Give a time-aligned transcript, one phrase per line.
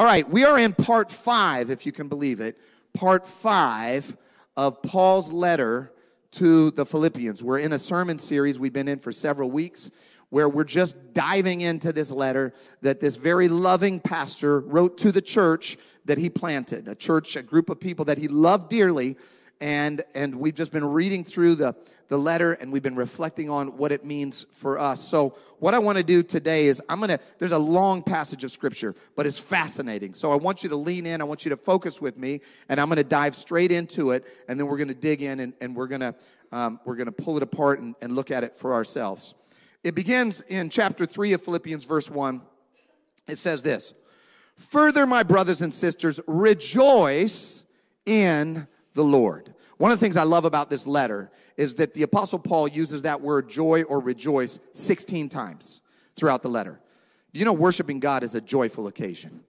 [0.00, 2.58] All right, we are in part five, if you can believe it,
[2.94, 4.16] part five
[4.56, 5.92] of Paul's letter
[6.30, 7.44] to the Philippians.
[7.44, 9.90] We're in a sermon series we've been in for several weeks
[10.30, 15.20] where we're just diving into this letter that this very loving pastor wrote to the
[15.20, 19.18] church that he planted, a church, a group of people that he loved dearly.
[19.60, 21.74] And, and we've just been reading through the,
[22.08, 25.06] the letter and we've been reflecting on what it means for us.
[25.06, 28.50] So, what I want to do today is I'm to, there's a long passage of
[28.50, 30.14] scripture, but it's fascinating.
[30.14, 32.80] So, I want you to lean in, I want you to focus with me, and
[32.80, 35.88] I'm to dive straight into it, and then we're to dig in and, and we're
[35.88, 36.14] to,
[36.52, 39.34] um, we're to pull it apart and, and look at it for ourselves.
[39.84, 42.42] It begins in chapter 3 of Philippians, verse 1.
[43.28, 43.92] It says this
[44.56, 47.64] Further, my brothers and sisters, rejoice
[48.04, 49.54] in the Lord.
[49.78, 53.02] One of the things I love about this letter is that the Apostle Paul uses
[53.02, 55.80] that word joy or rejoice 16 times
[56.16, 56.80] throughout the letter.
[57.32, 59.40] You know, worshiping God is a joyful occasion.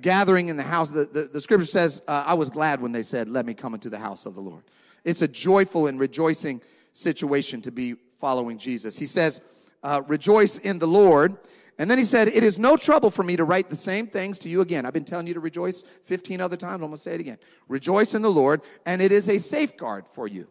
[0.00, 3.02] Gathering in the house, the, the, the scripture says, uh, I was glad when they
[3.02, 4.64] said, Let me come into the house of the Lord.
[5.04, 6.60] It's a joyful and rejoicing
[6.92, 8.98] situation to be following Jesus.
[8.98, 9.40] He says,
[9.82, 11.36] uh, Rejoice in the Lord.
[11.80, 14.38] And then he said, It is no trouble for me to write the same things
[14.40, 14.84] to you again.
[14.84, 16.74] I've been telling you to rejoice 15 other times.
[16.74, 17.38] I'm going to say it again.
[17.68, 20.46] Rejoice in the Lord, and it is a safeguard for you.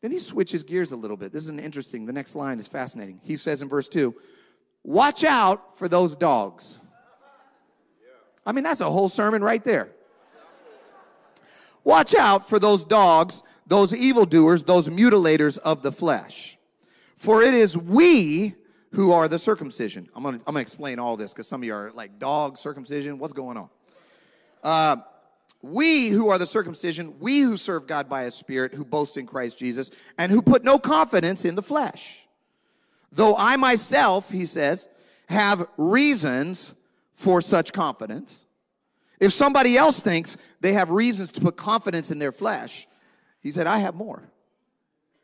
[0.00, 1.32] Then he switches gears a little bit.
[1.32, 2.06] This is an interesting.
[2.06, 3.20] The next line is fascinating.
[3.24, 4.14] He says in verse 2,
[4.84, 6.78] Watch out for those dogs.
[8.46, 9.88] I mean, that's a whole sermon right there.
[11.82, 16.56] Watch out for those dogs, those evildoers, those mutilators of the flesh.
[17.16, 18.54] For it is we
[18.92, 20.08] who are the circumcision.
[20.14, 22.56] I'm going to I'm gonna explain all this because some of you are like, dog
[22.58, 23.68] circumcision, what's going on?
[24.62, 24.96] Uh,
[25.60, 29.26] we who are the circumcision, we who serve God by a spirit, who boast in
[29.26, 32.26] Christ Jesus, and who put no confidence in the flesh.
[33.10, 34.88] Though I myself, he says,
[35.28, 36.74] have reasons
[37.12, 38.44] for such confidence.
[39.20, 42.86] If somebody else thinks they have reasons to put confidence in their flesh,
[43.40, 44.30] he said, I have more.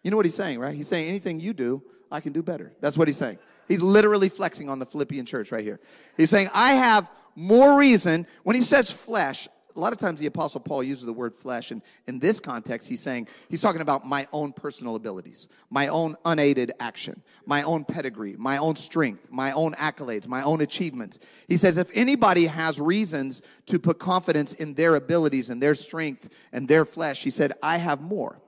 [0.03, 0.75] You know what he's saying, right?
[0.75, 2.73] He's saying anything you do, I can do better.
[2.81, 3.39] That's what he's saying.
[3.69, 5.81] He's literally flexing on the Philippian church right here.
[6.17, 8.27] He's saying, I have more reason.
[8.43, 11.71] When he says flesh, a lot of times the apostle paul uses the word flesh
[11.71, 16.17] and in this context he's saying he's talking about my own personal abilities my own
[16.25, 21.57] unaided action my own pedigree my own strength my own accolades my own achievements he
[21.57, 26.69] says if anybody has reasons to put confidence in their abilities and their strength and
[26.69, 28.41] their flesh he said i have more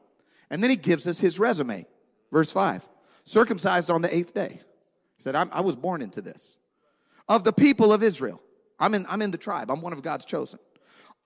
[0.50, 1.87] and then he gives us his resume
[2.31, 2.87] verse 5
[3.25, 4.60] circumcised on the eighth day
[5.16, 6.59] he said, i was born into this.
[7.28, 8.41] Of the people of Israel,
[8.78, 10.59] I'm in, I'm in the tribe, I'm one of God's chosen.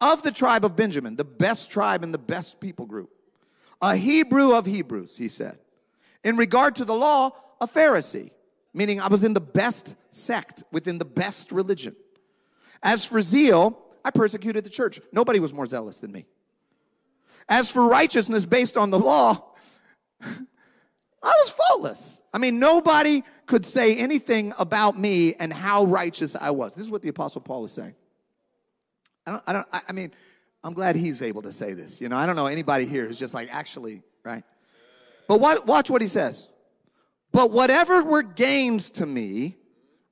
[0.00, 3.10] Of the tribe of Benjamin, the best tribe and the best people group.
[3.82, 5.58] A Hebrew of Hebrews, he said.
[6.24, 7.30] In regard to the law,
[7.60, 8.30] a Pharisee,
[8.72, 11.96] meaning I was in the best sect within the best religion.
[12.82, 15.00] As for zeal, I persecuted the church.
[15.12, 16.26] Nobody was more zealous than me.
[17.48, 19.54] As for righteousness based on the law,
[21.22, 22.22] I was faultless.
[22.32, 26.74] I mean, nobody could say anything about me and how righteous I was.
[26.74, 27.94] This is what the Apostle Paul is saying.
[29.26, 30.12] I don't, I don't, I mean,
[30.64, 32.00] I'm glad he's able to say this.
[32.00, 34.44] You know, I don't know anybody here who's just like, actually, right?
[35.28, 36.48] But what, watch what he says.
[37.32, 39.56] But whatever were gains to me,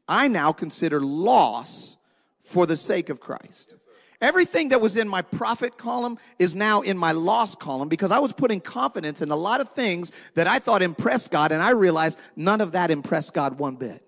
[0.07, 1.97] I now consider loss
[2.41, 3.75] for the sake of Christ.
[4.21, 8.19] Everything that was in my profit column is now in my loss column because I
[8.19, 11.71] was putting confidence in a lot of things that I thought impressed God, and I
[11.71, 14.03] realized none of that impressed God one bit.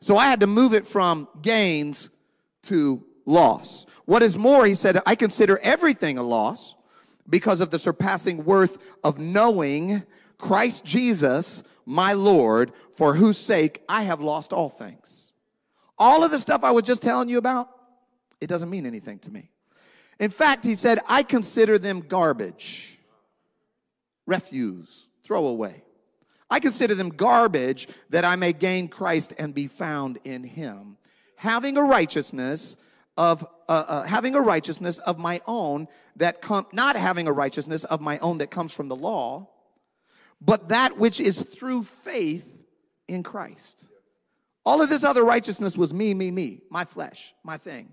[0.00, 2.10] So I had to move it from gains
[2.64, 3.86] to loss.
[4.04, 6.74] What is more, he said, I consider everything a loss
[7.28, 10.02] because of the surpassing worth of knowing
[10.38, 15.32] Christ Jesus, my Lord, for whose sake I have lost all things.
[15.98, 17.70] All of the stuff I was just telling you about,
[18.40, 19.50] it doesn't mean anything to me.
[20.18, 22.98] In fact, he said, I consider them garbage,
[24.26, 25.82] refuse, throw away.
[26.50, 30.96] I consider them garbage that I may gain Christ and be found in him,
[31.36, 32.76] having a righteousness
[33.16, 37.84] of uh, uh, having a righteousness of my own that come not having a righteousness
[37.84, 39.48] of my own that comes from the law,
[40.40, 42.62] but that which is through faith
[43.08, 43.86] in Christ.
[44.66, 47.92] All of this other righteousness was me, me, me, my flesh, my thing.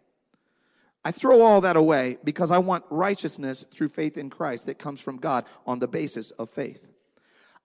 [1.03, 5.01] I throw all that away because I want righteousness through faith in Christ that comes
[5.01, 6.87] from God on the basis of faith.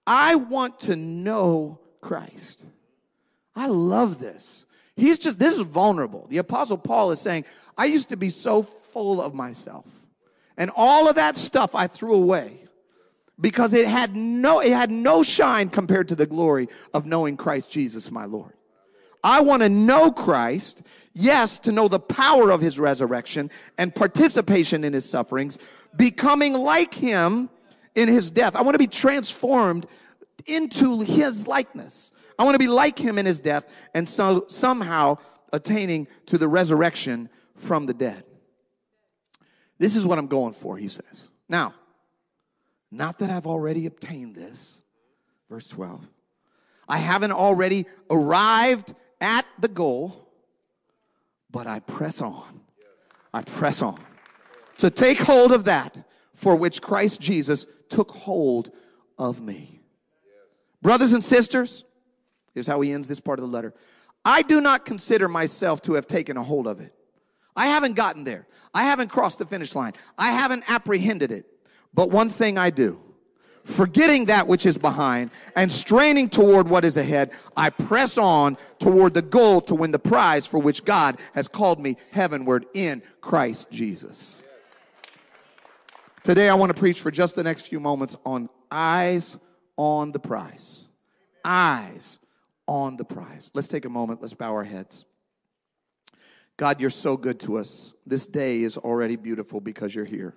[0.07, 2.65] I want to know Christ.
[3.55, 4.65] I love this.
[4.97, 6.27] He's just, this is vulnerable.
[6.31, 7.45] The Apostle Paul is saying,
[7.77, 9.87] I used to be so full of myself.
[10.57, 12.61] And all of that stuff I threw away
[13.39, 17.71] because it had no, it had no shine compared to the glory of knowing Christ
[17.71, 18.56] Jesus, my Lord.
[19.27, 24.85] I want to know Christ, yes, to know the power of his resurrection and participation
[24.85, 25.59] in his sufferings,
[25.97, 27.51] becoming like him
[27.97, 28.55] in his death.
[28.55, 29.87] I want to be transformed
[30.47, 32.13] into his likeness.
[32.39, 35.19] I want to be like him in his death and so somehow
[35.53, 38.23] attaining to the resurrection from the dead.
[39.77, 41.29] This is what I'm going for, he says.
[41.49, 41.75] Now,
[42.93, 44.81] not that I've already obtained this,
[45.51, 46.07] verse 12.
[46.89, 50.31] I haven't already arrived at the goal,
[51.51, 52.61] but I press on.
[53.33, 53.99] I press on
[54.79, 55.97] to take hold of that
[56.35, 58.71] for which Christ Jesus took hold
[59.19, 59.81] of me.
[60.83, 61.85] Brothers and sisters,
[62.55, 63.75] here's how he ends this part of the letter.
[64.25, 66.93] I do not consider myself to have taken a hold of it.
[67.55, 68.47] I haven't gotten there.
[68.75, 69.95] I haven't crossed the finish line.
[70.19, 71.47] I haven't apprehended it.
[71.95, 73.01] But one thing I do,
[73.67, 79.13] forgetting that which is behind and straining toward what is ahead, I press on toward
[79.13, 83.71] the goal to win the prize for which God has called me heavenward in Christ
[83.71, 84.43] Jesus.
[86.23, 89.37] Today, I want to preach for just the next few moments on eyes
[89.77, 90.89] on the prize.
[91.45, 92.19] Eyes
[92.67, 93.51] on the prize.
[93.55, 95.05] Let's take a moment, let's bow our heads.
[96.57, 97.93] God, you're so good to us.
[98.07, 100.35] This day is already beautiful because you're here.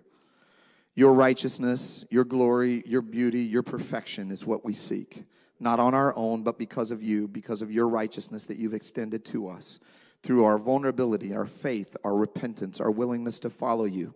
[0.96, 5.24] Your righteousness, your glory, your beauty, your perfection is what we seek.
[5.60, 9.26] Not on our own, but because of you, because of your righteousness that you've extended
[9.26, 9.80] to us
[10.24, 14.14] through our vulnerability, our faith, our repentance, our willingness to follow you.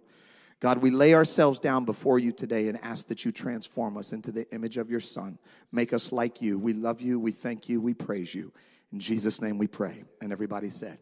[0.60, 4.32] God, we lay ourselves down before you today and ask that you transform us into
[4.32, 5.38] the image of your Son.
[5.74, 6.58] Make us like you.
[6.58, 7.20] We love you.
[7.20, 7.82] We thank you.
[7.82, 8.54] We praise you.
[8.94, 10.06] In Jesus' name we pray.
[10.22, 11.00] And everybody said,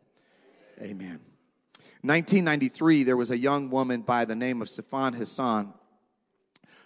[0.82, 1.20] Amen.
[2.04, 5.74] 1993, there was a young woman by the name of Sifan Hassan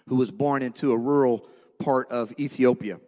[0.08, 1.48] who was born into a rural
[1.78, 3.00] part of Ethiopia.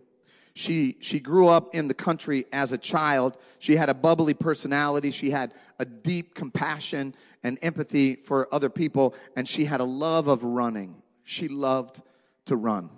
[0.55, 3.37] She, she grew up in the country as a child.
[3.61, 5.13] She had a bubbly personality.
[5.13, 7.15] She had a deep compassion
[7.45, 11.01] and empathy for other people, and she had a love of running.
[11.23, 12.03] She loved
[12.47, 12.91] to run.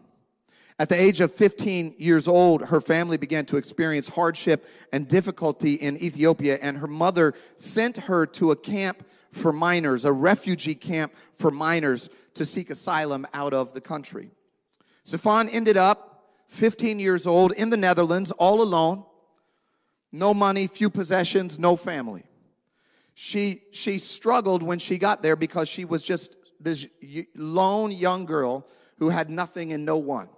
[0.80, 5.74] At the age of 15 years old, her family began to experience hardship and difficulty
[5.74, 11.12] in Ethiopia, and her mother sent her to a camp for minors, a refugee camp
[11.34, 14.30] for minors to seek asylum out of the country.
[15.04, 19.04] Sifan ended up 15 years old in the Netherlands, all alone,
[20.12, 22.24] no money, few possessions, no family.
[23.12, 26.86] She, she struggled when she got there because she was just this
[27.34, 28.66] lone young girl
[28.96, 30.30] who had nothing and no one.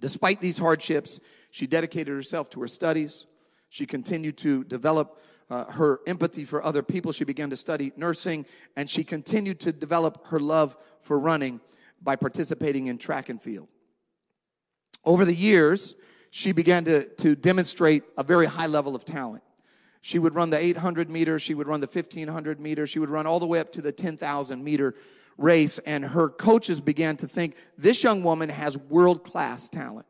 [0.00, 3.26] Despite these hardships, she dedicated herself to her studies.
[3.68, 7.12] She continued to develop uh, her empathy for other people.
[7.12, 8.46] She began to study nursing,
[8.76, 11.60] and she continued to develop her love for running
[12.02, 13.68] by participating in track and field.
[15.04, 15.94] Over the years,
[16.30, 19.42] she began to, to demonstrate a very high level of talent.
[20.00, 23.26] She would run the 800 meter, she would run the 1500 meter, she would run
[23.26, 24.94] all the way up to the 10,000 meter
[25.38, 25.78] race.
[25.80, 30.06] And her coaches began to think this young woman has world class talent.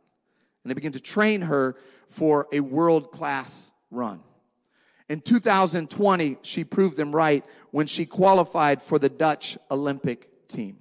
[0.64, 1.76] And they began to train her
[2.08, 4.20] for a world class run.
[5.08, 10.78] In 2020, she proved them right when she qualified for the Dutch Olympic team.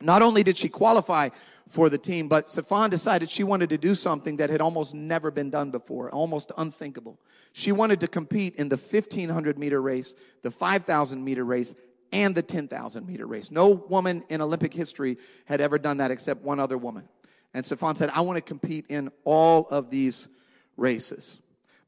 [0.00, 1.30] Not only did she qualify
[1.74, 2.28] for the team.
[2.28, 6.10] But Sifan decided she wanted to do something that had almost never been done before,
[6.10, 7.18] almost unthinkable.
[7.52, 11.74] She wanted to compete in the 1500 meter race, the 5000 meter race,
[12.14, 13.50] and the 10,000 meter race.
[13.50, 17.08] No woman in Olympic history had ever done that except one other woman.
[17.52, 20.28] And Sifan said, I want to compete in all of these
[20.76, 21.38] races.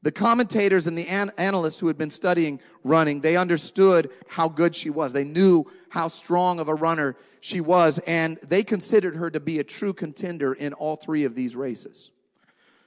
[0.03, 4.75] The commentators and the an- analysts who had been studying running, they understood how good
[4.75, 5.13] she was.
[5.13, 9.59] They knew how strong of a runner she was, and they considered her to be
[9.59, 12.11] a true contender in all three of these races.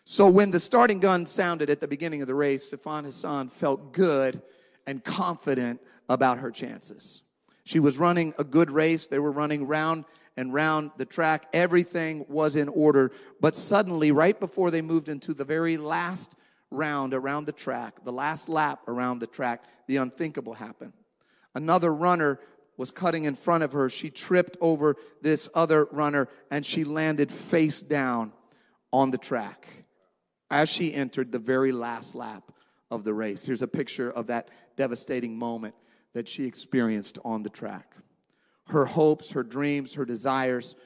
[0.04, 3.92] So when the starting gun sounded at the beginning of the race, Sifan Hassan felt
[3.92, 4.42] good
[4.86, 7.22] and confident about her chances.
[7.64, 9.06] She was running a good race.
[9.06, 10.04] They were running round
[10.36, 11.46] and round the track.
[11.52, 13.12] Everything was in order.
[13.40, 16.36] But suddenly, right before they moved into the very last
[16.70, 20.92] round around the track, the last lap around the track, the unthinkable happened.
[21.54, 22.40] Another runner
[22.76, 23.90] was cutting in front of her.
[23.90, 28.32] She tripped over this other runner and she landed face down
[28.92, 29.68] on the track
[30.50, 32.50] as she entered the very last lap
[32.90, 33.44] of the race.
[33.44, 35.74] Here's a picture of that devastating moment
[36.12, 37.94] that she experienced on the track.
[38.66, 40.76] Her hopes, her dreams, her desires,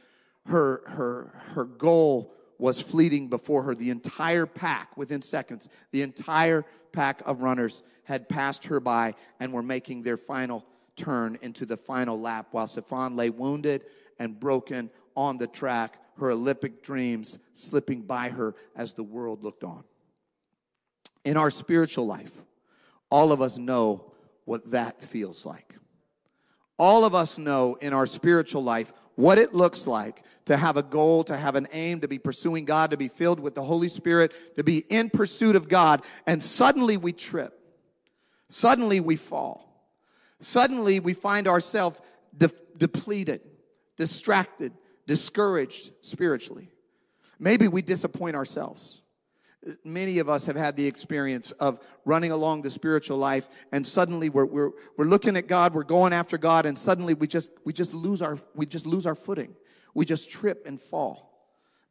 [0.47, 3.75] her, her, her goal was fleeting before her.
[3.75, 9.53] The entire pack, within seconds, the entire pack of runners had passed her by and
[9.53, 10.65] were making their final
[10.97, 13.83] turn into the final lap while Sifan lay wounded
[14.19, 19.65] and broken on the track, her Olympic dreams slipping by her as the world looked
[19.65, 19.85] on.
[21.25, 22.43] in our spiritual life,
[23.11, 24.13] all of us know
[24.45, 25.75] what that feels like.
[26.79, 30.83] All of us know in our spiritual life what it looks like to have a
[30.83, 33.89] goal, to have an aim, to be pursuing God, to be filled with the Holy
[33.89, 37.59] Spirit, to be in pursuit of God, and suddenly we trip.
[38.49, 39.89] Suddenly we fall.
[40.41, 41.99] Suddenly we find ourselves
[42.37, 43.41] de- depleted,
[43.97, 44.73] distracted,
[45.07, 46.71] discouraged spiritually.
[47.39, 49.01] Maybe we disappoint ourselves.
[49.83, 54.29] Many of us have had the experience of running along the spiritual life, and suddenly
[54.29, 57.73] we're, we're, we're looking at God, we're going after God, and suddenly we just, we,
[57.73, 59.55] just lose our, we just lose our footing.
[59.95, 61.31] We just trip and fall.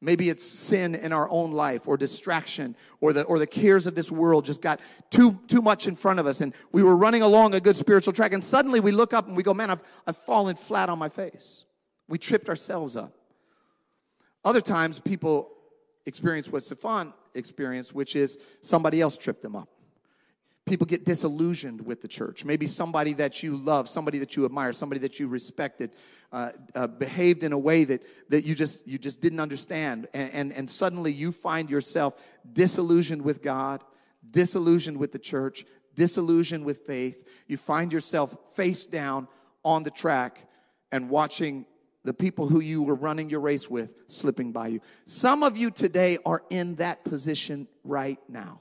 [0.01, 3.95] Maybe it's sin in our own life or distraction or the, or the cares of
[3.95, 6.41] this world just got too, too much in front of us.
[6.41, 8.33] And we were running along a good spiritual track.
[8.33, 11.07] And suddenly we look up and we go, man, I've, I've fallen flat on my
[11.07, 11.63] face.
[12.09, 13.13] We tripped ourselves up.
[14.43, 15.49] Other times people
[16.05, 19.69] experience what Sifan experienced, which is somebody else tripped them up.
[20.65, 22.45] People get disillusioned with the church.
[22.45, 25.91] Maybe somebody that you love, somebody that you admire, somebody that you respected,
[26.31, 30.07] uh, uh, behaved in a way that, that you, just, you just didn't understand.
[30.13, 32.15] And, and, and suddenly you find yourself
[32.53, 33.83] disillusioned with God,
[34.31, 37.27] disillusioned with the church, disillusioned with faith.
[37.47, 39.27] You find yourself face down
[39.65, 40.39] on the track
[40.93, 41.65] and watching
[42.03, 44.81] the people who you were running your race with slipping by you.
[45.05, 48.59] Some of you today are in that position right now.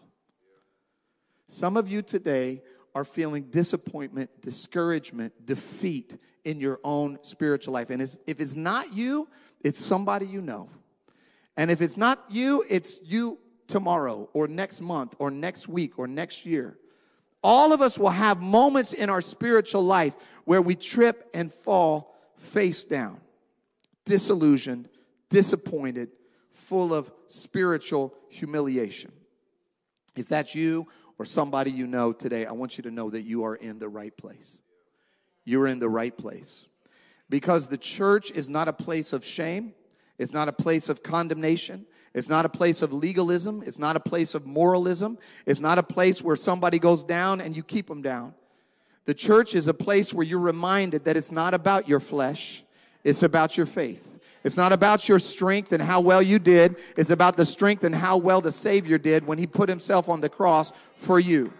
[1.48, 2.62] Some of you today
[2.94, 7.90] are feeling disappointment, discouragement, defeat in your own spiritual life.
[7.90, 9.28] And if it's not you,
[9.60, 10.68] it's somebody you know.
[11.56, 16.06] And if it's not you, it's you tomorrow or next month or next week or
[16.06, 16.78] next year.
[17.42, 22.14] All of us will have moments in our spiritual life where we trip and fall
[22.36, 23.21] face down
[24.04, 24.88] disillusioned,
[25.28, 26.10] disappointed,
[26.50, 29.12] full of spiritual humiliation.
[30.16, 30.86] If that's you
[31.18, 33.88] or somebody you know today, I want you to know that you are in the
[33.88, 34.60] right place.
[35.44, 36.66] You're in the right place.
[37.28, 39.74] Because the church is not a place of shame,
[40.18, 41.86] it's not a place of condemnation.
[42.14, 43.62] It's not a place of legalism.
[43.64, 45.18] It's not a place of moralism.
[45.46, 48.34] It's not a place where somebody goes down and you keep them down.
[49.04, 52.62] The church is a place where you're reminded that it's not about your flesh,
[53.04, 54.08] it's about your faith.
[54.44, 56.76] It's not about your strength and how well you did.
[56.96, 60.20] It's about the strength and how well the Savior did when He put Himself on
[60.20, 61.52] the cross for you.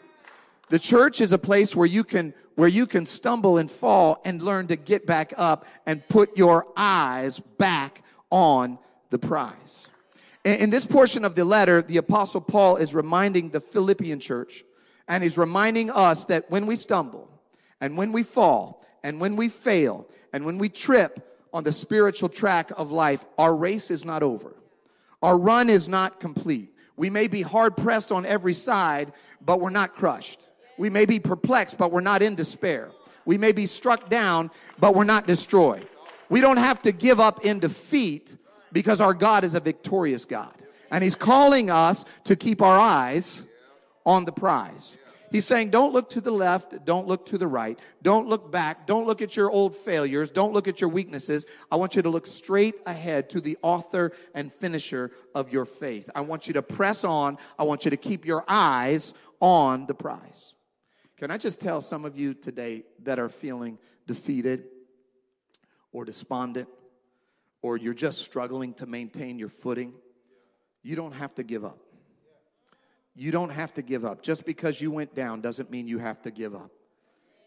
[0.68, 4.42] The church is a place where you can where you can stumble and fall and
[4.42, 8.78] learn to get back up and put your eyes back on
[9.10, 9.88] the prize.
[10.44, 14.64] In, this portion of the letter, the apostle Paul is reminding the Philippian church
[15.08, 17.30] and he's reminding us that when we stumble
[17.80, 22.28] and when we fall and when we fail and when we trip on the spiritual
[22.28, 24.54] track of life, our race is not over.
[25.22, 26.74] Our run is not complete.
[26.96, 29.12] We may be hard pressed on every side,
[29.44, 30.48] but we're not crushed.
[30.78, 32.90] We may be perplexed, but we're not in despair.
[33.24, 35.86] We may be struck down, but we're not destroyed.
[36.28, 38.36] We don't have to give up in defeat
[38.72, 40.54] because our God is a victorious God.
[40.90, 43.44] And He's calling us to keep our eyes
[44.04, 44.96] on the prize.
[45.32, 48.86] He's saying, don't look to the left, don't look to the right, don't look back,
[48.86, 51.46] don't look at your old failures, don't look at your weaknesses.
[51.70, 56.10] I want you to look straight ahead to the author and finisher of your faith.
[56.14, 59.94] I want you to press on, I want you to keep your eyes on the
[59.94, 60.54] prize.
[61.16, 64.64] Can I just tell some of you today that are feeling defeated
[65.92, 66.68] or despondent,
[67.62, 69.94] or you're just struggling to maintain your footing?
[70.82, 71.78] You don't have to give up.
[73.14, 74.22] You don't have to give up.
[74.22, 76.70] Just because you went down doesn't mean you have to give up.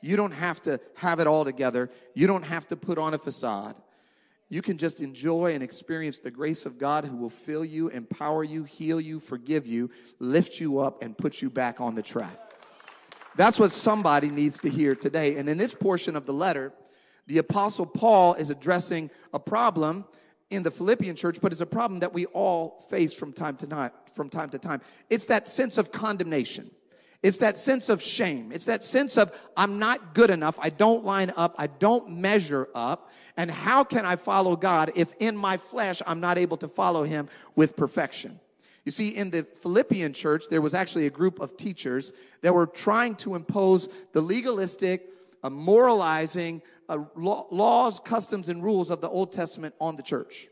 [0.02, 1.90] You don't have to have it all together.
[2.14, 3.76] You don't have to put on a facade.
[4.50, 8.44] You can just enjoy and experience the grace of God who will fill you, empower
[8.44, 12.40] you, heal you, forgive you, lift you up, and put you back on the track.
[13.36, 15.38] That's what somebody needs to hear today.
[15.38, 16.74] And in this portion of the letter,
[17.26, 20.06] the Apostle Paul is addressing a problem
[20.52, 23.68] in the Philippian church, but it's a problem that we all face from time to
[23.68, 23.92] time.
[24.16, 26.72] From time to time, it's that sense of condemnation.
[27.22, 28.52] It's that sense of shame.
[28.54, 30.58] It's that sense of I'm not good enough.
[30.60, 31.56] I don't line up.
[31.58, 33.12] I don't measure up.
[33.36, 37.04] And how can I follow God if in my flesh I'm not able to follow
[37.04, 38.40] Him with perfection?
[38.86, 42.68] You see, in the Philippian church, there was actually a group of teachers that were
[42.68, 45.10] trying to impose the legalistic,
[45.44, 50.48] uh, moralizing, uh, laws, customs, and rules of the Old Testament on the church.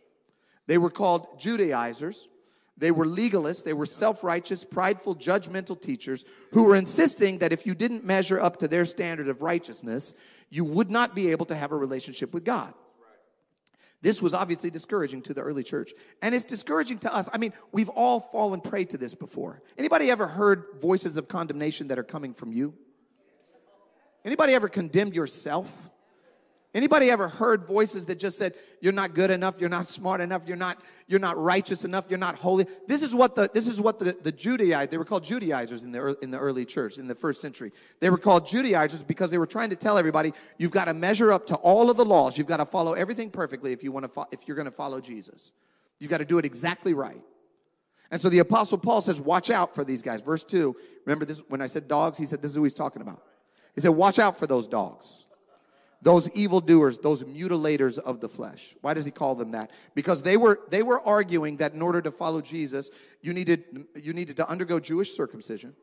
[0.66, 2.28] They were called Judaizers.
[2.78, 3.64] They were legalists.
[3.64, 8.40] They were self righteous, prideful, judgmental teachers who were insisting that if you didn't measure
[8.40, 10.14] up to their standard of righteousness,
[10.50, 12.74] you would not be able to have a relationship with God.
[14.02, 15.94] This was obviously discouraging to the early church.
[16.22, 17.30] And it's discouraging to us.
[17.32, 19.62] I mean, we've all fallen prey to this before.
[19.78, 22.74] Anybody ever heard voices of condemnation that are coming from you?
[24.26, 25.72] Anybody ever condemned yourself?
[26.76, 30.42] Anybody ever heard voices that just said, you're not good enough, you're not smart enough,
[30.48, 32.66] you're not, you're not righteous enough, you're not holy?
[32.88, 35.92] This is what the, this is what the, the Judaizers, they were called Judaizers in
[35.92, 37.72] the, in the early church, in the first century.
[38.00, 41.32] They were called Judaizers because they were trying to tell everybody, you've got to measure
[41.32, 42.40] up to all of the laws.
[42.40, 44.72] You've got to follow everything perfectly if, you want to fo- if you're going to
[44.72, 45.52] follow Jesus.
[46.00, 47.22] You've got to do it exactly right.
[48.10, 50.22] And so the Apostle Paul says, watch out for these guys.
[50.22, 50.76] Verse 2,
[51.06, 53.22] remember this, when I said dogs, he said, this is who he's talking about.
[53.76, 55.23] He said, watch out for those dogs
[56.04, 58.76] those evildoers, those mutilators of the flesh.
[58.82, 59.72] Why does he call them that?
[59.96, 62.92] Because they were they were arguing that in order to follow Jesus,
[63.22, 65.74] you needed you needed to undergo Jewish circumcision.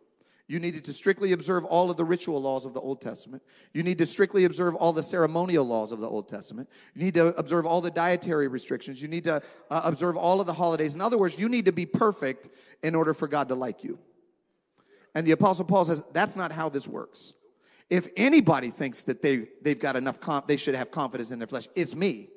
[0.47, 3.41] You needed to strictly observe all of the ritual laws of the Old Testament.
[3.73, 6.69] You need to strictly observe all the ceremonial laws of the Old Testament.
[6.95, 9.01] You need to observe all the dietary restrictions.
[9.01, 10.97] You need to uh, observe all of the holidays.
[10.97, 12.49] In other words, you need to be perfect
[12.83, 14.01] in order for God to like you.
[15.15, 17.33] And the Apostle Paul says that's not how this works.
[17.91, 21.49] If anybody thinks that they, they've got enough, comp- they should have confidence in their
[21.49, 22.31] flesh, it's me.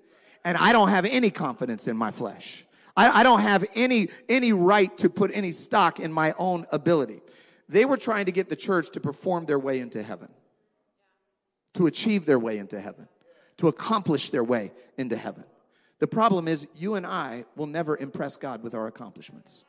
[0.43, 2.65] And I don't have any confidence in my flesh.
[2.98, 7.22] I, I don't have any, any right to put any stock in my own ability.
[7.69, 10.29] They were trying to get the church to perform their way into heaven,
[11.75, 13.07] to achieve their way into heaven,
[13.57, 15.43] to accomplish their way into heaven.
[16.00, 19.63] The problem is, you and I will never impress God with our accomplishments.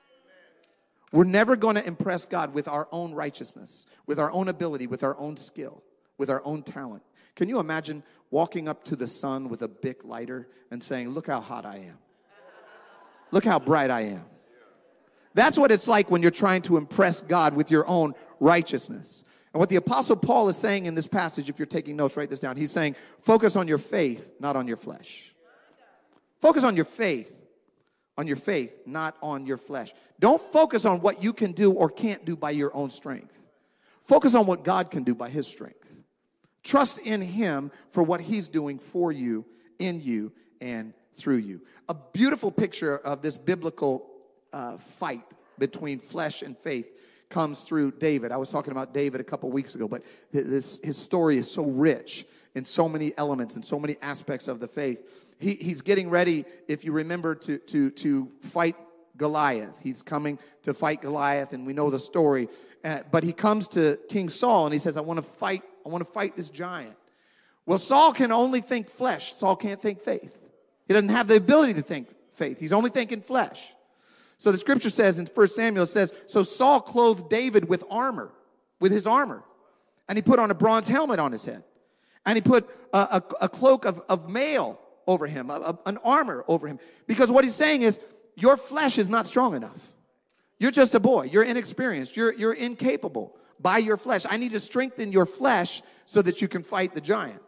[1.15, 5.05] We're never going to impress God with our own righteousness, with our own ability, with
[5.05, 5.81] our own skill,
[6.19, 7.05] with our own talent.
[7.37, 8.03] Can you imagine
[8.33, 11.77] walking up to the sun with a Bic lighter and saying, Look how hot I
[11.77, 11.99] am?
[13.31, 14.25] Look how bright I am.
[15.35, 19.23] That's what it's like when you're trying to impress God with your own righteousness.
[19.53, 22.29] And what the Apostle Paul is saying in this passage, if you're taking notes, write
[22.29, 22.57] this down.
[22.57, 25.33] He's saying, Focus on your faith, not on your flesh.
[26.41, 27.44] Focus on your faith,
[28.17, 29.93] on your faith, not on your flesh.
[30.21, 33.37] Don't focus on what you can do or can't do by your own strength.
[34.03, 35.95] Focus on what God can do by His strength.
[36.63, 39.45] Trust in Him for what He's doing for you,
[39.79, 41.61] in you, and through you.
[41.89, 44.07] A beautiful picture of this biblical
[44.53, 45.25] uh, fight
[45.59, 46.91] between flesh and faith
[47.29, 48.31] comes through David.
[48.33, 51.65] I was talking about David a couple weeks ago, but this, his story is so
[51.65, 55.03] rich in so many elements and so many aspects of the faith
[55.39, 58.77] he, he's getting ready, if you remember, to, to, to fight
[59.17, 59.81] Goliath.
[59.83, 62.49] He's coming to fight Goliath, and we know the story.
[62.85, 65.89] Uh, but he comes to King Saul and he says, I want to fight, I
[65.89, 66.97] want to fight this giant.
[67.67, 69.35] Well, Saul can only think flesh.
[69.35, 70.37] Saul can't think faith.
[70.87, 72.61] He doesn't have the ability to think faith.
[72.61, 73.73] He's only thinking flesh.
[74.37, 78.33] So the scripture says in 1 Samuel says, So Saul clothed David with armor,
[78.81, 79.43] with his armor.
[80.09, 81.65] And he put on a bronze helmet on his head.
[82.27, 85.99] And he put a, a, a cloak of, of mail over him, a, a, an
[86.05, 86.79] armor over him.
[87.07, 87.99] Because what he's saying is,
[88.37, 89.95] your flesh is not strong enough.
[90.59, 91.29] You're just a boy.
[91.31, 92.17] You're inexperienced.
[92.17, 94.27] You're, you're incapable by your flesh.
[94.29, 97.41] I need to strengthen your flesh so that you can fight the giant.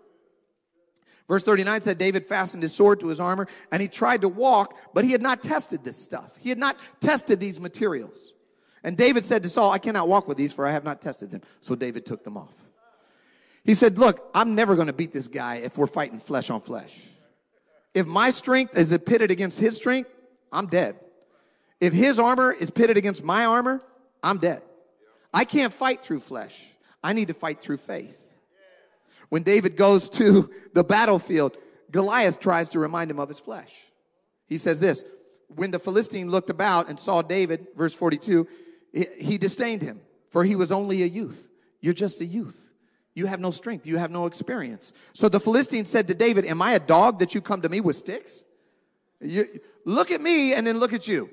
[1.29, 4.77] Verse 39 said David fastened his sword to his armor and he tried to walk,
[4.95, 6.37] but he had not tested this stuff.
[6.39, 8.33] He had not tested these materials.
[8.85, 11.33] And David said to Saul, I cannot walk with these, for I have not tested
[11.33, 11.43] them.
[11.61, 12.55] So David took them off.
[13.65, 16.61] He said, Look, I'm never going to beat this guy if we're fighting flesh on
[16.61, 16.97] flesh.
[17.95, 20.11] If my strength is pitted against his strength,
[20.53, 20.97] I'm dead.
[21.81, 23.83] If his armor is pitted against my armor,
[24.23, 24.63] I'm dead.
[25.33, 26.59] I can't fight through flesh.
[27.03, 28.19] I need to fight through faith.
[29.29, 31.57] When David goes to the battlefield,
[31.91, 33.73] Goliath tries to remind him of his flesh.
[34.47, 35.05] He says this
[35.49, 38.47] When the Philistine looked about and saw David, verse 42,
[39.19, 41.49] he disdained him, for he was only a youth.
[41.81, 42.66] You're just a youth.
[43.17, 43.87] You have no strength.
[43.87, 44.93] You have no experience.
[45.15, 47.81] So the Philistine said to David, Am I a dog that you come to me
[47.81, 48.45] with sticks?
[49.23, 49.47] You,
[49.87, 51.31] look at me and then look at you.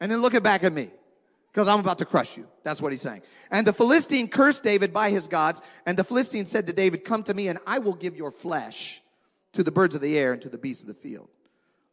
[0.00, 0.90] And then look at back at me
[1.50, 2.46] because I'm about to crush you.
[2.62, 3.22] That's what he's saying.
[3.50, 5.60] And the Philistine cursed David by his gods.
[5.86, 9.02] And the Philistine said to David, Come to me and I will give your flesh
[9.54, 11.28] to the birds of the air and to the beasts of the field.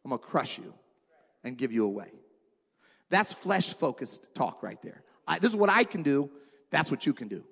[0.04, 0.72] I'm going to crush you
[1.42, 2.12] and give you away.
[3.10, 5.02] That's flesh focused talk right there.
[5.26, 6.30] I, this is what I can do.
[6.70, 7.42] That's what you can do.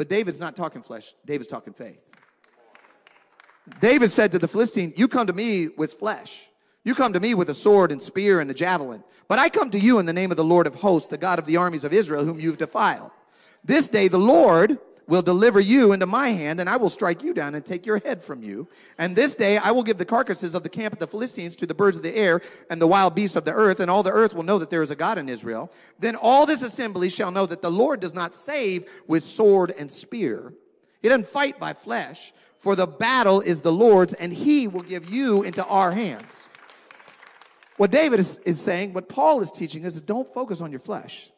[0.00, 2.00] But David's not talking flesh, David's talking faith.
[3.82, 6.48] David said to the Philistine, You come to me with flesh.
[6.84, 9.04] You come to me with a sword and spear and a javelin.
[9.28, 11.38] But I come to you in the name of the Lord of hosts, the God
[11.38, 13.10] of the armies of Israel, whom you've defiled.
[13.62, 14.78] This day the Lord
[15.10, 17.98] will deliver you into my hand, and I will strike you down and take your
[17.98, 18.68] head from you.
[18.96, 21.66] And this day I will give the carcasses of the camp of the Philistines to
[21.66, 24.12] the birds of the air and the wild beasts of the earth, and all the
[24.12, 25.70] earth will know that there is a God in Israel.
[25.98, 29.90] Then all this assembly shall know that the Lord does not save with sword and
[29.90, 30.54] spear.
[31.02, 35.08] He doesn't fight by flesh, For the battle is the Lord's, and he will give
[35.08, 36.46] you into our hands.
[37.78, 41.30] What David is, is saying, what Paul is teaching is don't focus on your flesh.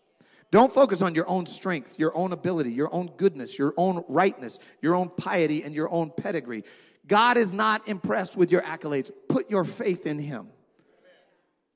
[0.53, 4.59] Don't focus on your own strength, your own ability, your own goodness, your own rightness,
[4.83, 6.63] your own piety, and your own pedigree.
[7.07, 9.11] God is not impressed with your accolades.
[9.31, 10.49] Put your faith in Him.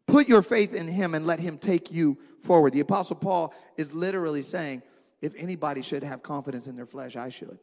[0.07, 2.75] Put your faith in Him and let Him take you forward.
[2.75, 4.83] The Apostle Paul is literally saying,
[5.23, 7.59] if anybody should have confidence in their flesh, I should.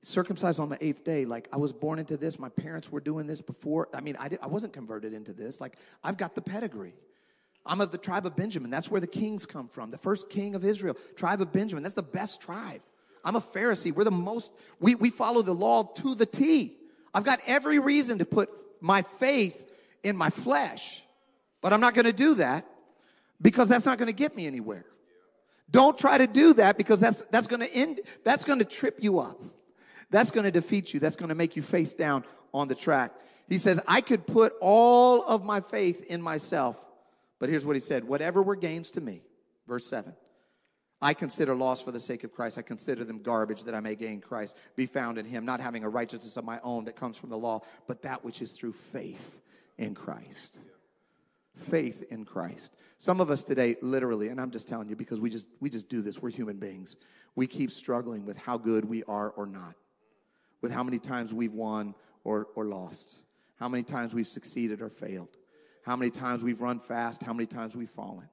[0.00, 2.38] Circumcised on the eighth day, like I was born into this.
[2.38, 3.90] My parents were doing this before.
[3.92, 5.60] I mean, I, did, I wasn't converted into this.
[5.60, 6.94] Like I've got the pedigree.
[7.64, 8.70] I'm of the tribe of Benjamin.
[8.70, 9.90] That's where the kings come from.
[9.90, 11.82] The first king of Israel, tribe of Benjamin.
[11.82, 12.80] That's the best tribe.
[13.24, 13.94] I'm a Pharisee.
[13.94, 16.76] We're the most, we, we follow the law to the T.
[17.14, 19.68] I've got every reason to put my faith
[20.02, 21.04] in my flesh,
[21.60, 22.66] but I'm not going to do that
[23.40, 24.84] because that's not going to get me anywhere.
[25.70, 28.98] Don't try to do that because that's, that's going to end, that's going to trip
[29.00, 29.40] you up.
[30.10, 31.00] That's going to defeat you.
[31.00, 33.12] That's going to make you face down on the track.
[33.48, 36.78] He says, I could put all of my faith in myself.
[37.42, 39.20] But here's what he said whatever were gains to me,
[39.66, 40.14] verse 7.
[41.00, 42.56] I consider loss for the sake of Christ.
[42.56, 45.82] I consider them garbage that I may gain Christ, be found in him, not having
[45.82, 48.74] a righteousness of my own that comes from the law, but that which is through
[48.74, 49.40] faith
[49.76, 50.60] in Christ.
[51.56, 52.76] Faith in Christ.
[52.98, 55.88] Some of us today, literally, and I'm just telling you because we just we just
[55.88, 56.22] do this.
[56.22, 56.94] We're human beings.
[57.34, 59.74] We keep struggling with how good we are or not,
[60.60, 63.16] with how many times we've won or, or lost,
[63.56, 65.38] how many times we've succeeded or failed,
[65.82, 68.28] how many times we've run fast, how many times we've fallen.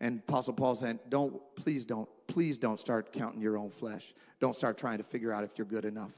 [0.00, 4.14] And Apostle Paul saying, don't, please don't, please don't start counting your own flesh.
[4.40, 6.12] Don't start trying to figure out if you're good enough.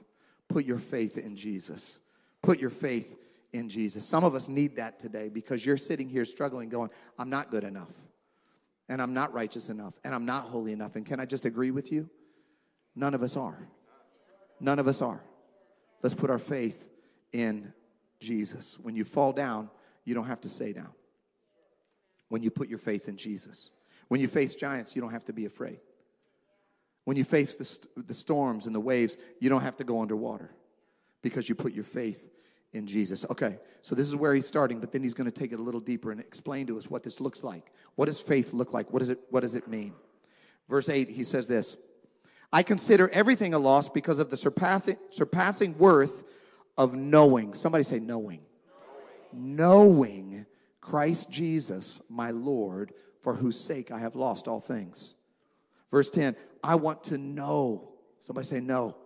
[0.49, 2.01] Put your faith in Jesus.
[2.43, 3.17] Put your faith
[3.53, 4.05] in Jesus.
[4.05, 7.65] Some of us need that today because you're sitting here struggling, going, I'm not good
[7.65, 7.91] enough.
[8.89, 9.95] And I'm not righteous enough.
[10.05, 10.97] And I'm not holy enough.
[10.97, 12.09] And can I just agree with you?
[12.95, 13.59] None of us are.
[14.61, 15.21] None of us are.
[16.03, 16.89] Let's put our faith
[17.33, 17.73] in
[18.21, 18.79] Jesus.
[18.81, 19.71] When you fall down,
[20.07, 20.95] you don't have to say now.
[22.29, 23.71] when you put your faith in Jesus.
[24.09, 25.79] When you face giants, you don't have to be afraid.
[27.05, 30.01] When you face the, st- the storms and the waves, you don't have to go
[30.01, 30.51] underwater
[31.23, 32.29] because you put your faith
[32.73, 33.25] in Jesus.
[33.31, 35.63] Okay, so this is where he's starting, but then he's going to take it a
[35.63, 37.73] little deeper and explain to us what this looks like.
[37.95, 38.93] What does faith look like?
[38.93, 39.93] What, is it, what does it mean?
[40.69, 41.77] Verse 8, he says this
[42.53, 46.25] I consider everything a loss because of the surpassing, surpassing worth
[46.77, 47.55] of knowing.
[47.55, 48.41] Somebody say, knowing.
[49.33, 50.47] Knowing,
[50.81, 55.15] Christ Jesus, my Lord, for whose sake I have lost all things.
[55.91, 57.93] Verse 10, I want to know.
[58.23, 58.97] Somebody say no.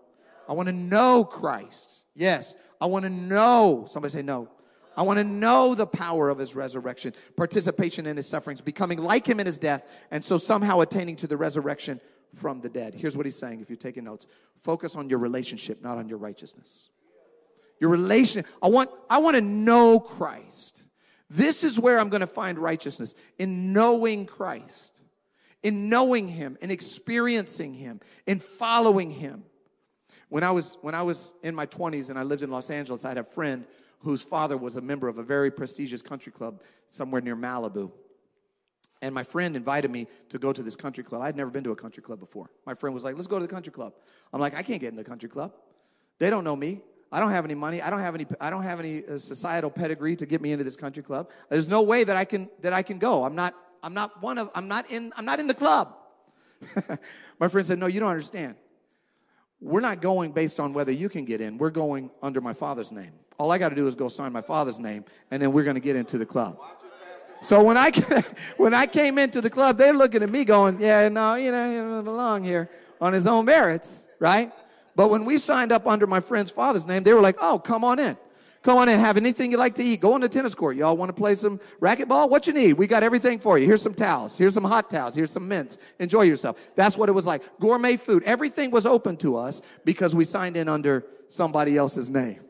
[0.48, 2.06] I want to know Christ.
[2.14, 3.84] Yes, I want to know.
[3.88, 4.48] Somebody say no.
[4.96, 9.26] I want to know the power of his resurrection, participation in his sufferings, becoming like
[9.26, 12.00] him in his death, and so somehow attaining to the resurrection
[12.34, 12.94] from the dead.
[12.94, 14.26] Here's what he's saying if you're taking notes
[14.62, 16.90] focus on your relationship, not on your righteousness.
[17.80, 20.84] Your relation, I want, I want to know Christ.
[21.30, 25.00] This is where I'm going to find righteousness in knowing Christ,
[25.62, 29.44] in knowing Him, in experiencing Him, in following Him.
[30.28, 33.04] When I was when I was in my 20s and I lived in Los Angeles,
[33.04, 33.64] I had a friend
[34.00, 37.90] whose father was a member of a very prestigious country club somewhere near Malibu.
[39.02, 41.22] And my friend invited me to go to this country club.
[41.22, 42.50] I'd never been to a country club before.
[42.66, 43.94] My friend was like, "Let's go to the country club."
[44.32, 45.54] I'm like, "I can't get in the country club.
[46.18, 46.82] They don't know me.
[47.12, 47.82] I don't have any money.
[47.82, 48.26] I don't have any.
[48.40, 51.30] I don't have any uh, societal pedigree to get me into this country club.
[51.48, 53.24] There's no way that I can that I can go.
[53.24, 53.54] I'm not.
[53.82, 54.50] I'm not one of.
[54.54, 55.12] I'm not in.
[55.16, 55.96] I'm not in the club.
[57.40, 58.54] My friend said, "No, you don't understand.
[59.60, 61.58] We're not going based on whether you can get in.
[61.58, 63.12] We're going under my father's name.
[63.38, 65.74] All I got to do is go sign my father's name, and then we're going
[65.74, 66.58] to get into the club."
[67.42, 67.90] So when I
[68.56, 71.70] when I came into the club, they're looking at me going, "Yeah, no, you know,
[71.72, 72.70] you don't belong here
[73.00, 74.52] on his own merits, right?"
[74.96, 77.84] But when we signed up under my friend's father's name, they were like, oh, come
[77.84, 78.16] on in.
[78.62, 80.00] Come on in, have anything you like to eat.
[80.00, 80.76] Go on the tennis court.
[80.76, 82.28] Y'all want to play some racquetball?
[82.28, 82.74] What you need?
[82.74, 83.66] We got everything for you.
[83.66, 84.36] Here's some towels.
[84.36, 85.14] Here's some hot towels.
[85.14, 85.78] Here's some mints.
[85.98, 86.58] Enjoy yourself.
[86.76, 87.42] That's what it was like.
[87.58, 88.22] Gourmet food.
[88.24, 92.40] Everything was open to us because we signed in under somebody else's name.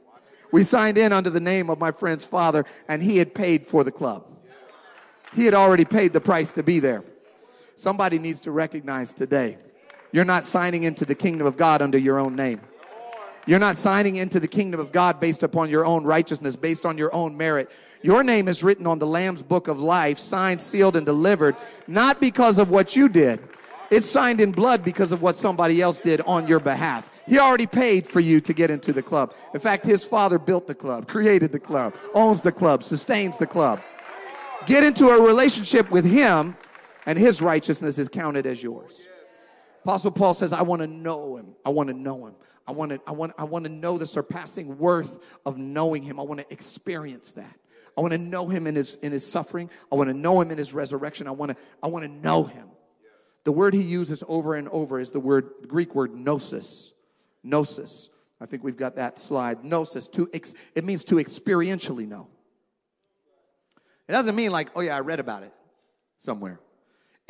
[0.50, 3.85] We signed in under the name of my friend's father, and he had paid for
[3.85, 4.26] the club.
[5.33, 7.05] He had already paid the price to be there.
[7.76, 9.59] Somebody needs to recognize today
[10.12, 12.60] you're not signing into the kingdom of God under your own name.
[13.46, 16.98] You're not signing into the kingdom of God based upon your own righteousness, based on
[16.98, 17.70] your own merit.
[18.02, 22.20] Your name is written on the Lamb's book of life, signed, sealed, and delivered, not
[22.20, 23.40] because of what you did.
[23.90, 27.10] It's signed in blood because of what somebody else did on your behalf.
[27.26, 29.34] He already paid for you to get into the club.
[29.54, 33.46] In fact, his father built the club, created the club, owns the club, sustains the
[33.46, 33.80] club.
[34.66, 36.56] Get into a relationship with him,
[37.06, 39.06] and his righteousness is counted as yours.
[39.82, 41.54] Apostle Paul says, I want to know him.
[41.64, 42.34] I want to know him.
[42.66, 46.20] I want to, I want, I want to know the surpassing worth of knowing him.
[46.20, 47.56] I want to experience that.
[47.96, 49.70] I want to know him in his, in his suffering.
[49.90, 51.26] I want to know him in his resurrection.
[51.26, 52.68] I want to, I want to know him.
[53.44, 56.92] The word he uses over and over is the word, the Greek word gnosis.
[57.42, 58.10] Gnosis.
[58.40, 59.64] I think we've got that slide.
[59.64, 60.08] Gnosis.
[60.08, 62.28] To ex, it means to experientially know.
[64.08, 65.52] It doesn't mean like, oh yeah, I read about it
[66.18, 66.60] somewhere.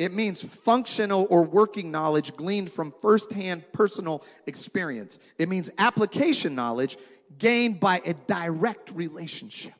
[0.00, 5.18] It means functional or working knowledge gleaned from firsthand personal experience.
[5.36, 6.96] It means application knowledge
[7.36, 9.74] gained by a direct relationship.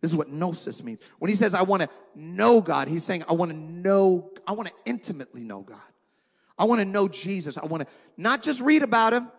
[0.00, 0.98] This is what gnosis means.
[1.20, 4.50] When he says, I want to know God, he's saying, I want to know, I
[4.54, 5.78] want to intimately know God.
[6.58, 7.56] I want to know Jesus.
[7.56, 9.30] I want to not just read about him,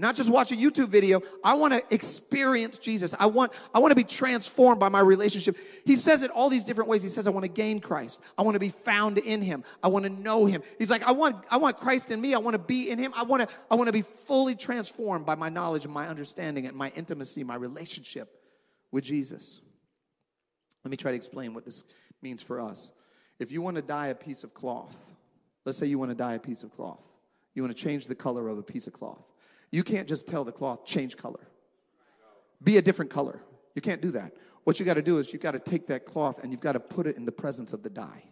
[0.00, 1.22] not just watch a YouTube video.
[1.44, 3.14] I want to experience Jesus.
[3.18, 5.56] I want, I want to be transformed by my relationship.
[5.84, 7.02] He says it all these different ways.
[7.02, 8.20] He says, I want to gain Christ.
[8.38, 9.64] I want to be found in him.
[9.82, 10.62] I want to know him.
[10.78, 12.34] He's like, I want, I want Christ in me.
[12.34, 13.12] I want to be in him.
[13.14, 16.66] I want to, I want to be fully transformed by my knowledge and my understanding
[16.66, 18.40] and my intimacy, my relationship
[18.90, 19.60] with Jesus.
[20.84, 21.84] Let me try to explain what this
[22.22, 22.90] means for us.
[23.38, 24.96] If you want to dye a piece of cloth,
[25.64, 27.02] let's say you want to dye a piece of cloth,
[27.54, 29.24] you want to change the color of a piece of cloth.
[29.70, 31.48] You can't just tell the cloth, change color,
[32.62, 33.40] be a different color.
[33.74, 34.32] You can't do that.
[34.64, 36.72] What you got to do is you got to take that cloth and you've got
[36.72, 38.24] to put it in the presence of the dye.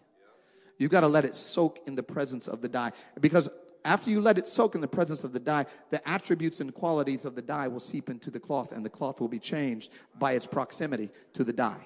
[0.79, 2.93] You've got to let it soak in the presence of the dye.
[3.21, 3.49] Because
[3.85, 7.25] after you let it soak in the presence of the dye, the attributes and qualities
[7.25, 10.33] of the dye will seep into the cloth and the cloth will be changed by
[10.33, 11.85] its proximity to the dye.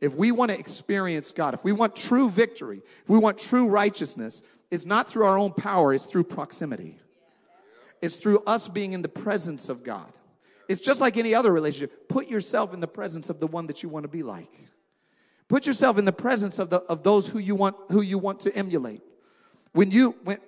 [0.00, 3.68] If we want to experience God, if we want true victory, if we want true
[3.68, 6.98] righteousness, it's not through our own power, it's through proximity.
[8.00, 10.12] It's through us being in the presence of God.
[10.68, 12.08] It's just like any other relationship.
[12.08, 14.68] Put yourself in the presence of the one that you want to be like.
[15.48, 18.40] Put yourself in the presence of, the, of those who you want who you want
[18.40, 19.00] to emulate.
[19.72, 20.38] When you when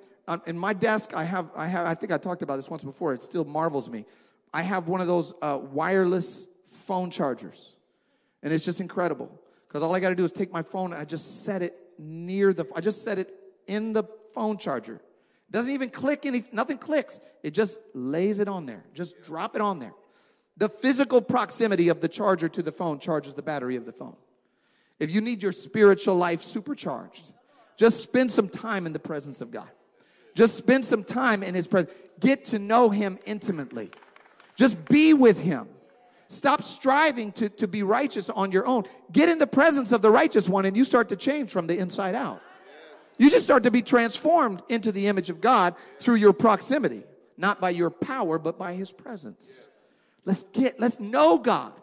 [0.46, 3.14] in my desk, I have I have I think I talked about this once before.
[3.14, 4.04] It still marvels me.
[4.52, 7.76] I have one of those uh, wireless phone chargers,
[8.42, 9.30] and it's just incredible
[9.66, 11.74] because all I got to do is take my phone and I just set it
[11.98, 12.66] near the.
[12.74, 13.34] I just set it
[13.66, 15.00] in the phone charger.
[15.50, 16.44] Doesn't even click any.
[16.52, 17.20] Nothing clicks.
[17.42, 18.84] It just lays it on there.
[18.94, 19.94] Just drop it on there.
[20.56, 24.16] The physical proximity of the charger to the phone charges the battery of the phone.
[24.98, 27.32] If you need your spiritual life supercharged,
[27.76, 29.70] just spend some time in the presence of God.
[30.34, 31.92] Just spend some time in His presence.
[32.20, 33.90] Get to know Him intimately.
[34.56, 35.66] Just be with Him.
[36.28, 38.84] Stop striving to, to be righteous on your own.
[39.10, 41.76] Get in the presence of the righteous one and you start to change from the
[41.78, 42.40] inside out.
[43.20, 47.04] You just start to be transformed into the image of God through your proximity,
[47.37, 49.68] not by your power, but by his presence.
[50.24, 51.74] Let's get, let's know God.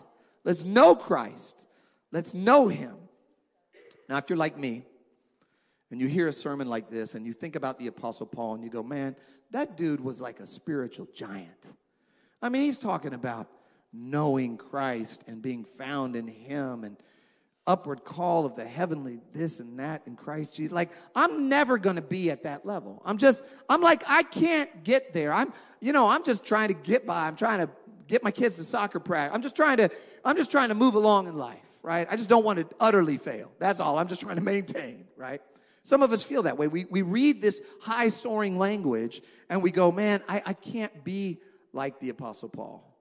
[0.43, 1.67] Let's know Christ.
[2.11, 2.95] Let's know him.
[4.09, 4.83] Now, if you're like me
[5.91, 8.63] and you hear a sermon like this and you think about the Apostle Paul and
[8.63, 9.15] you go, man,
[9.51, 11.67] that dude was like a spiritual giant.
[12.41, 13.47] I mean, he's talking about
[13.93, 16.97] knowing Christ and being found in Him and
[17.67, 20.71] upward call of the heavenly this and that in Christ Jesus.
[20.71, 23.01] Like, I'm never going to be at that level.
[23.05, 25.33] I'm just, I'm like, I can't get there.
[25.33, 27.27] I'm, you know, I'm just trying to get by.
[27.27, 27.69] I'm trying to
[28.07, 29.35] get my kids to soccer practice.
[29.35, 29.89] I'm just trying to,
[30.23, 32.07] I'm just trying to move along in life, right?
[32.09, 33.51] I just don't want to utterly fail.
[33.59, 33.99] That's all.
[33.99, 35.41] I'm just trying to maintain, right?
[35.83, 36.67] Some of us feel that way.
[36.67, 41.39] We, we read this high soaring language and we go, man, I, I can't be
[41.73, 42.97] like the Apostle Paul.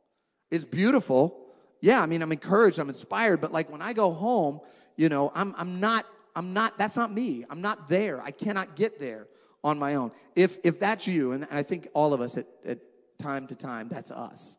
[0.51, 1.46] It's beautiful.
[1.87, 4.59] Yeah, I mean, I'm encouraged, I'm inspired, but like when I go home,
[4.97, 7.45] you know, I'm, I'm not, I'm not, that's not me.
[7.49, 8.21] I'm not there.
[8.21, 9.29] I cannot get there
[9.63, 10.11] on my own.
[10.35, 12.81] If, if that's you, and I think all of us at, at
[13.21, 14.57] time to time, that's us.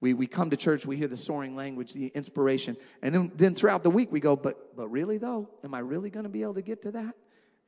[0.00, 3.54] We, we come to church, we hear the soaring language, the inspiration, and then, then
[3.54, 6.42] throughout the week we go, but, but really though, am I really going to be
[6.42, 7.14] able to get to that?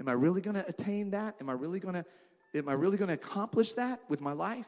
[0.00, 1.36] Am I really going to attain that?
[1.40, 2.04] Am I really going to,
[2.56, 4.66] am I really going to accomplish that with my life?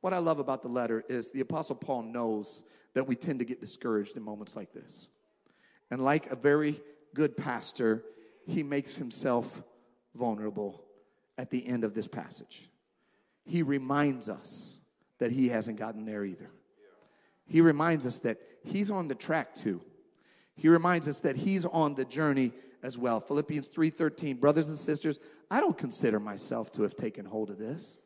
[0.00, 3.44] What I love about the letter is the Apostle Paul knows that we tend to
[3.44, 5.08] get discouraged in moments like this.
[5.90, 6.80] And like a very
[7.14, 8.04] good pastor,
[8.46, 9.62] he makes himself
[10.14, 10.84] vulnerable
[11.38, 12.70] at the end of this passage.
[13.44, 14.78] He reminds us
[15.18, 16.50] that he hasn't gotten there either.
[17.46, 19.80] He reminds us that he's on the track too.
[20.54, 23.20] He reminds us that he's on the journey as well.
[23.20, 25.18] Philippians 3:13, brothers and sisters,
[25.50, 27.98] I don't consider myself to have taken hold of this.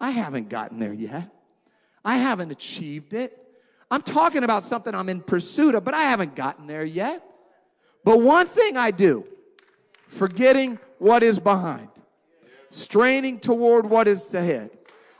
[0.00, 1.30] I haven't gotten there yet.
[2.04, 3.40] I haven't achieved it.
[3.90, 7.24] I'm talking about something I'm in pursuit of, but I haven't gotten there yet.
[8.04, 9.24] But one thing I do,
[10.08, 11.88] forgetting what is behind,
[12.70, 14.70] straining toward what is ahead,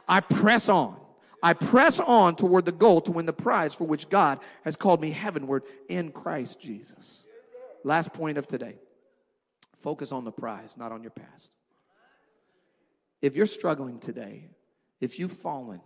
[0.09, 0.97] I press on.
[1.43, 5.01] I press on toward the goal to win the prize for which God has called
[5.01, 7.25] me heavenward in Christ Jesus.
[7.85, 8.77] Last point of today
[9.79, 11.55] focus on the prize, not on your past.
[13.21, 14.49] If you're struggling today,
[15.01, 15.81] if you've fallen,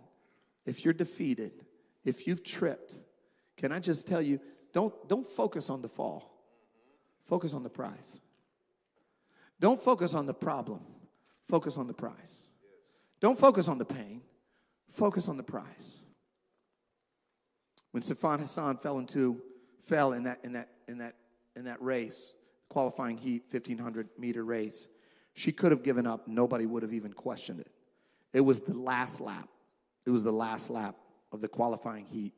[0.65, 1.51] if you're defeated,
[2.03, 2.93] if you've tripped,
[3.57, 4.39] can I just tell you,
[4.73, 6.31] don't, don't focus on the fall.
[7.25, 8.19] Focus on the prize.
[9.59, 10.81] Don't focus on the problem.
[11.47, 12.49] Focus on the prize.
[13.19, 14.21] Don't focus on the pain.
[14.91, 15.99] Focus on the prize.
[17.91, 19.41] When Sifan Hassan fell into
[19.83, 21.15] fell in that in that in that
[21.55, 22.33] in that race,
[22.69, 24.87] qualifying heat 1500 meter race,
[25.33, 26.27] she could have given up.
[26.27, 27.71] Nobody would have even questioned it.
[28.33, 29.49] It was the last lap.
[30.05, 30.95] It was the last lap
[31.31, 32.33] of the qualifying heat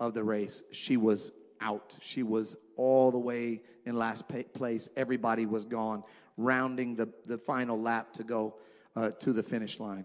[0.00, 0.62] of the race.
[0.72, 1.96] She was out.
[2.00, 4.88] She was all the way in last place.
[4.96, 6.02] Everybody was gone,
[6.36, 8.56] rounding the, the final lap to go
[8.94, 10.04] uh, to the finish line.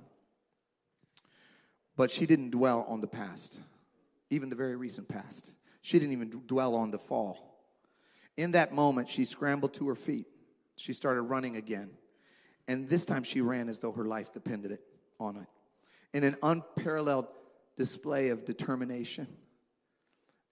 [1.98, 3.60] But she didn't dwell on the past,
[4.30, 5.54] even the very recent past.
[5.82, 7.60] She didn't even dwell on the fall.
[8.38, 10.28] In that moment, she scrambled to her feet.
[10.78, 11.90] She started running again.
[12.68, 14.80] And this time she ran as though her life depended
[15.22, 15.48] on it.
[16.18, 17.28] In an unparalleled
[17.78, 19.28] display of determination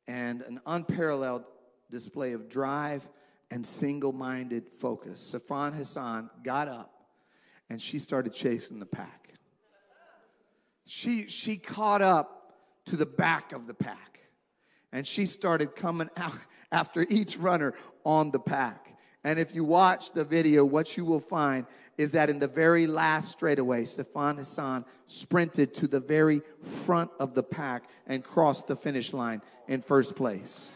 [0.08, 1.44] and an unparalleled
[1.92, 3.08] display of drive
[3.52, 6.94] and single minded focus, Sifan Hassan got up
[7.70, 9.34] and she started chasing the pack.
[10.86, 12.54] She, she caught up
[12.86, 14.22] to the back of the pack
[14.92, 16.38] and she started coming out
[16.72, 17.74] after each runner
[18.06, 18.96] on the pack.
[19.24, 21.66] And if you watch the video, what you will find
[22.00, 27.34] is that in the very last straightaway, Sifan Hassan sprinted to the very front of
[27.34, 30.72] the pack and crossed the finish line in first place.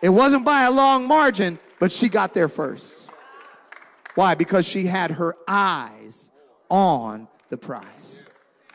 [0.00, 3.08] It wasn't by a long margin, but she got there first.
[4.14, 4.36] Why?
[4.36, 6.30] Because she had her eyes
[6.68, 8.24] on the prize.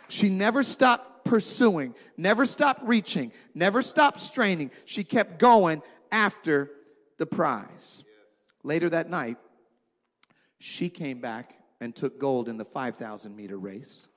[0.09, 4.71] She never stopped pursuing, never stopped reaching, never stopped straining.
[4.83, 6.69] She kept going after
[7.17, 8.03] the prize.
[8.61, 9.37] Later that night,
[10.65, 14.07] she came back and took gold in the 5,000 meter race.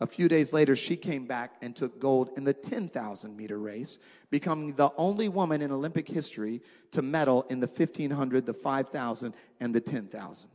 [0.00, 3.98] A few days later, she came back and took gold in the 10,000 meter race,
[4.30, 9.74] becoming the only woman in Olympic history to medal in the 1500, the 5,000, and
[9.74, 10.48] the 10,000.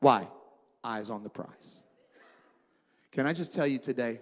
[0.00, 0.26] Why?
[0.82, 1.80] Eyes on the prize.
[3.12, 4.18] Can I just tell you today?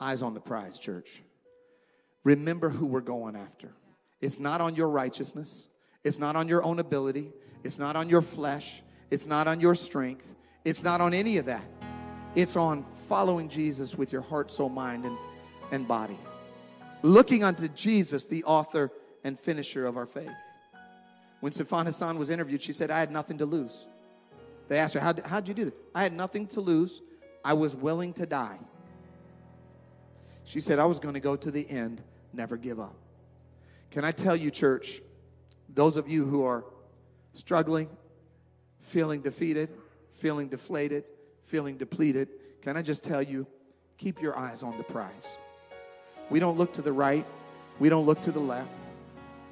[0.00, 1.20] Eyes on the prize, church.
[2.24, 3.68] Remember who we're going after.
[4.22, 5.66] It's not on your righteousness,
[6.02, 7.30] it's not on your own ability,
[7.62, 10.26] it's not on your flesh, it's not on your strength.
[10.64, 11.64] It's not on any of that.
[12.34, 15.18] It's on following Jesus with your heart, soul, mind, and,
[15.72, 16.18] and body.
[17.02, 18.90] Looking unto Jesus, the author
[19.24, 20.30] and finisher of our faith.
[21.40, 23.86] When Sifan Hassan was interviewed, she said, I had nothing to lose.
[24.68, 25.74] They asked her, How'd, how'd you do that?
[25.94, 27.02] I had nothing to lose.
[27.44, 28.58] I was willing to die.
[30.44, 32.94] She said, I was going to go to the end, never give up.
[33.90, 35.00] Can I tell you, church,
[35.74, 36.64] those of you who are
[37.32, 37.88] struggling,
[38.90, 39.70] feeling defeated,
[40.14, 41.04] feeling deflated,
[41.46, 42.28] feeling depleted,
[42.60, 43.46] can I just tell you,
[43.96, 45.36] keep your eyes on the prize.
[46.28, 47.24] We don't look to the right,
[47.78, 48.68] we don't look to the left,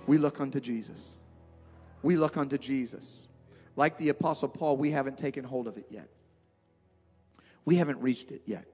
[0.07, 1.17] we look unto Jesus.
[2.03, 3.27] We look unto Jesus.
[3.77, 6.09] Like the Apostle Paul, we haven't taken hold of it yet.
[7.65, 8.65] We haven't reached it yet.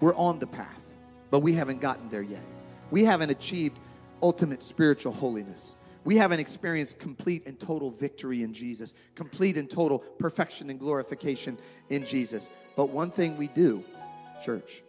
[0.00, 0.84] We're on the path,
[1.30, 2.42] but we haven't gotten there yet.
[2.90, 3.78] We haven't achieved
[4.22, 5.76] ultimate spiritual holiness.
[6.08, 11.58] We haven't experienced complete and total victory in Jesus, complete and total perfection and glorification
[11.90, 12.48] in Jesus.
[12.76, 13.84] But one thing we do,
[14.42, 14.82] church,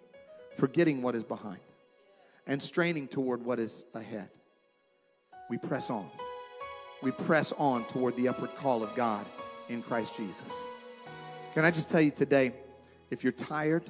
[0.55, 1.59] forgetting what is behind
[2.47, 4.29] and straining toward what is ahead,
[5.49, 6.09] we press on.
[7.03, 9.25] We press on toward the upward call of God
[9.67, 10.53] in Christ Jesus.
[11.53, 12.53] Can I just tell you today,
[13.11, 13.83] if you're tired,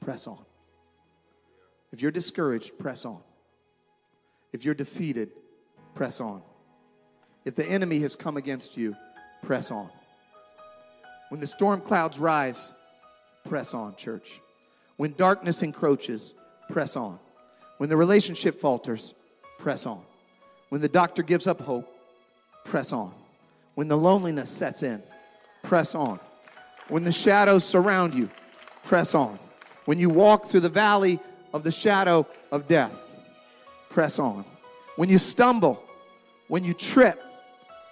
[0.00, 0.42] press on.
[1.92, 3.20] If you're discouraged, press on.
[4.54, 5.32] If you're defeated,
[5.96, 6.42] press on.
[7.44, 8.94] If the enemy has come against you,
[9.42, 9.88] press on.
[11.30, 12.72] When the storm clouds rise,
[13.48, 14.40] press on, church.
[14.96, 16.34] When darkness encroaches,
[16.70, 17.18] press on.
[17.78, 19.14] When the relationship falters,
[19.58, 20.02] press on.
[20.68, 21.88] When the doctor gives up hope,
[22.64, 23.12] press on.
[23.74, 25.02] When the loneliness sets in,
[25.62, 26.20] press on.
[26.88, 28.30] When the shadows surround you,
[28.84, 29.38] press on.
[29.86, 31.20] When you walk through the valley
[31.54, 32.92] of the shadow of death,
[33.88, 34.44] press on.
[34.96, 35.85] When you stumble,
[36.48, 37.22] when you trip,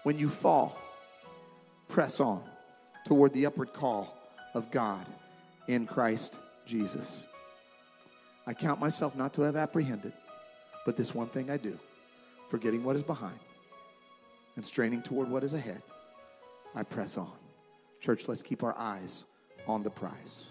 [0.04, 0.76] when you fall,
[1.88, 2.42] press on
[3.04, 4.16] toward the upward call
[4.54, 5.04] of God
[5.68, 7.24] in Christ Jesus.
[8.46, 10.12] I count myself not to have apprehended,
[10.86, 11.78] but this one thing I do,
[12.48, 13.38] forgetting what is behind
[14.56, 15.82] and straining toward what is ahead,
[16.74, 17.32] I press on.
[18.00, 19.24] Church, let's keep our eyes
[19.66, 20.50] on the prize.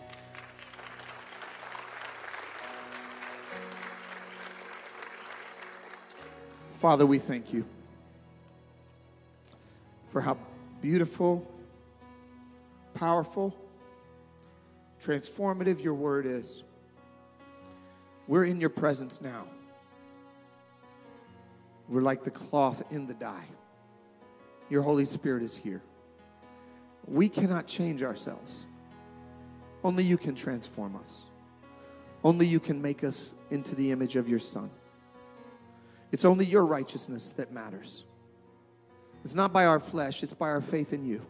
[6.79, 7.63] Father, we thank you
[10.13, 10.37] for how
[10.79, 11.43] beautiful,
[12.93, 13.57] powerful,
[15.03, 16.61] transformative your word is.
[18.27, 19.47] We're in your presence now.
[21.89, 23.47] We're like the cloth in the dye.
[24.69, 25.81] Your Holy Spirit is here.
[27.07, 28.67] We cannot change ourselves.
[29.83, 31.23] Only you can transform us.
[32.23, 34.69] Only you can make us into the image of your Son.
[36.11, 38.03] It's only your righteousness that matters.
[39.23, 41.25] It's not by our flesh, it's by our faith in you.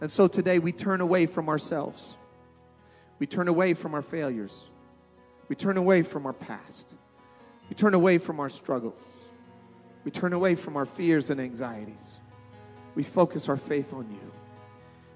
[0.00, 2.16] And so today we turn away from ourselves.
[3.18, 4.68] We turn away from our failures.
[5.48, 6.94] We turn away from our past.
[7.68, 9.28] We turn away from our struggles.
[10.04, 12.16] We turn away from our fears and anxieties.
[12.94, 14.32] We focus our faith on you.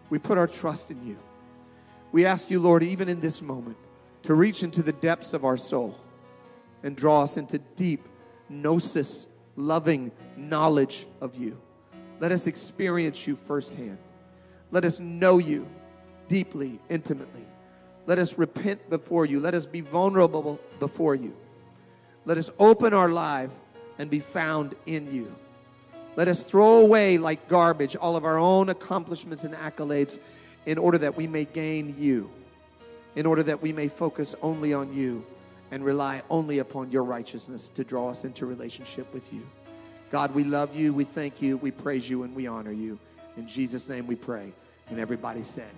[0.08, 1.18] We put our trust in you.
[2.12, 3.76] We ask you, Lord, even in this moment,
[4.22, 5.98] to reach into the depths of our soul
[6.82, 8.06] and draw us into deep
[8.48, 9.26] gnosis,
[9.56, 11.60] loving knowledge of you.
[12.20, 13.98] Let us experience you firsthand.
[14.70, 15.68] Let us know you
[16.28, 17.44] deeply, intimately.
[18.06, 19.40] Let us repent before you.
[19.40, 21.34] Let us be vulnerable before you.
[22.24, 23.50] Let us open our life
[23.98, 25.34] and be found in you.
[26.16, 30.18] Let us throw away like garbage all of our own accomplishments and accolades
[30.64, 32.30] in order that we may gain you,
[33.14, 35.24] in order that we may focus only on you
[35.70, 39.46] and rely only upon your righteousness to draw us into relationship with you.
[40.10, 42.98] God, we love you, we thank you, we praise you, and we honor you.
[43.36, 44.52] In Jesus' name we pray.
[44.88, 45.70] And everybody said,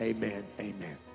[0.00, 1.05] Amen, amen.